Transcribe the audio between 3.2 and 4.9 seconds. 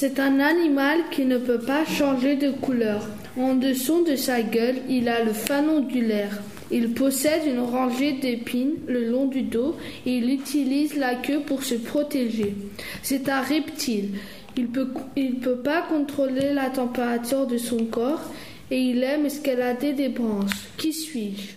En dessous de sa gueule,